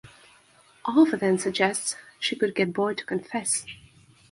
[0.89, 3.67] Ava then suggests she could get Boyd to confess.